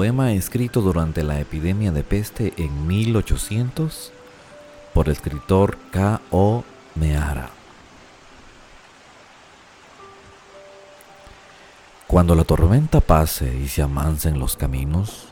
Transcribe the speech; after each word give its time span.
poema 0.00 0.32
escrito 0.32 0.80
durante 0.80 1.22
la 1.22 1.40
epidemia 1.40 1.92
de 1.92 2.02
peste 2.02 2.54
en 2.56 2.86
1800 2.86 4.12
por 4.94 5.08
el 5.08 5.12
escritor 5.12 5.76
K. 5.90 6.22
O. 6.30 6.64
Meara. 6.94 7.50
Cuando 12.06 12.34
la 12.34 12.44
tormenta 12.44 13.02
pase 13.02 13.54
y 13.54 13.68
se 13.68 13.82
amansen 13.82 14.38
los 14.38 14.56
caminos, 14.56 15.28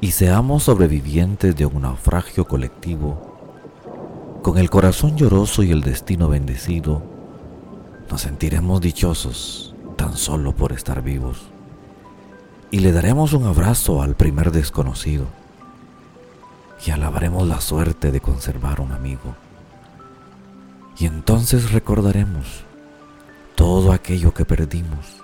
y 0.00 0.10
seamos 0.10 0.64
sobrevivientes 0.64 1.54
de 1.54 1.64
un 1.64 1.82
naufragio 1.82 2.46
colectivo, 2.46 3.36
con 4.42 4.58
el 4.58 4.68
corazón 4.68 5.16
lloroso 5.16 5.62
y 5.62 5.70
el 5.70 5.82
destino 5.82 6.28
bendecido, 6.28 7.04
nos 8.10 8.22
sentiremos 8.22 8.80
dichosos 8.80 9.76
tan 9.94 10.16
solo 10.16 10.56
por 10.56 10.72
estar 10.72 11.02
vivos. 11.02 11.52
Y 12.70 12.80
le 12.80 12.92
daremos 12.92 13.32
un 13.32 13.44
abrazo 13.46 14.02
al 14.02 14.14
primer 14.14 14.52
desconocido. 14.52 15.26
Y 16.84 16.90
alabaremos 16.90 17.46
la 17.46 17.60
suerte 17.60 18.10
de 18.10 18.20
conservar 18.20 18.80
un 18.80 18.92
amigo. 18.92 19.34
Y 20.98 21.06
entonces 21.06 21.72
recordaremos 21.72 22.64
todo 23.54 23.92
aquello 23.92 24.32
que 24.32 24.44
perdimos. 24.44 25.22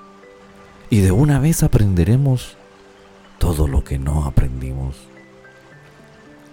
Y 0.91 1.01
de 1.01 1.13
una 1.13 1.39
vez 1.39 1.63
aprenderemos 1.63 2.57
todo 3.39 3.69
lo 3.69 3.85
que 3.85 3.99
no 3.99 4.25
aprendimos. 4.25 4.97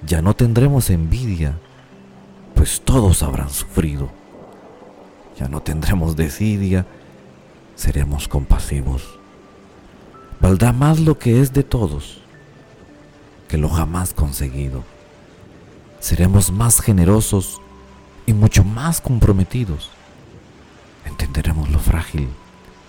Ya 0.06 0.22
no 0.22 0.36
tendremos 0.36 0.90
envidia, 0.90 1.54
pues 2.56 2.82
todos 2.82 3.24
habrán 3.24 3.50
sufrido 3.50 4.10
ya 5.38 5.48
no 5.48 5.62
tendremos 5.62 6.16
desidia, 6.16 6.86
seremos 7.76 8.28
compasivos. 8.28 9.20
Valdrá 10.44 10.74
más 10.74 11.00
lo 11.00 11.18
que 11.18 11.42
es 11.42 11.54
de 11.54 11.64
todos 11.64 12.20
que 13.48 13.58
lo 13.58 13.70
jamás 13.70 14.14
conseguido. 14.14 14.84
Seremos 16.00 16.52
más 16.52 16.82
generosos 16.82 17.62
y 18.26 18.34
mucho 18.34 18.64
más 18.64 19.02
comprometidos. 19.02 19.90
Entenderemos 21.06 21.72
lo 21.72 21.80
frágil 21.80 22.30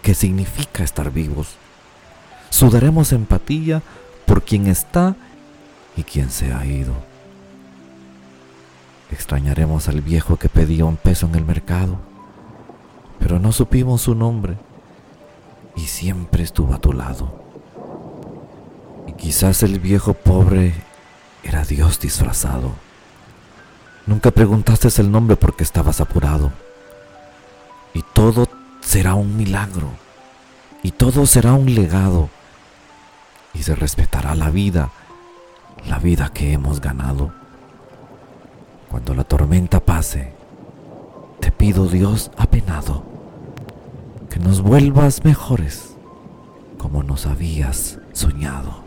que 0.02 0.14
significa 0.14 0.84
estar 0.84 1.10
vivos. 1.10 1.54
Sudaremos 2.50 3.12
empatía 3.12 3.82
por 4.26 4.42
quien 4.42 4.66
está 4.66 5.16
y 5.96 6.02
quien 6.02 6.30
se 6.30 6.52
ha 6.52 6.66
ido. 6.66 6.94
Extrañaremos 9.10 9.88
al 9.88 10.02
viejo 10.02 10.36
que 10.36 10.50
pedía 10.50 10.84
un 10.84 10.96
peso 10.96 11.26
en 11.26 11.36
el 11.36 11.44
mercado 11.44 11.98
pero 13.24 13.38
no 13.38 13.52
supimos 13.52 14.02
su 14.02 14.14
nombre 14.14 14.56
y 15.76 15.86
siempre 15.86 16.42
estuvo 16.42 16.74
a 16.74 16.78
tu 16.78 16.92
lado. 16.92 17.32
Y 19.06 19.12
quizás 19.12 19.62
el 19.62 19.80
viejo 19.80 20.14
pobre 20.14 20.74
era 21.42 21.64
Dios 21.64 22.00
disfrazado. 22.00 22.72
Nunca 24.06 24.30
preguntaste 24.30 24.88
el 25.00 25.10
nombre 25.10 25.36
porque 25.36 25.64
estabas 25.64 26.00
apurado. 26.00 26.52
Y 27.92 28.02
todo 28.02 28.48
será 28.80 29.14
un 29.14 29.36
milagro. 29.36 29.88
Y 30.82 30.92
todo 30.92 31.26
será 31.26 31.54
un 31.54 31.74
legado. 31.74 32.28
Y 33.54 33.62
se 33.62 33.74
respetará 33.74 34.34
la 34.34 34.50
vida, 34.50 34.90
la 35.88 35.98
vida 35.98 36.30
que 36.32 36.52
hemos 36.52 36.80
ganado. 36.80 37.32
Cuando 38.90 39.14
la 39.14 39.24
tormenta 39.24 39.80
pase, 39.80 40.32
te 41.40 41.50
pido 41.50 41.86
Dios 41.86 42.30
apenado 42.36 43.13
que 44.34 44.40
nos 44.40 44.62
vuelvas 44.62 45.22
mejores 45.22 45.94
como 46.76 47.04
nos 47.04 47.24
habías 47.24 48.00
soñado. 48.12 48.83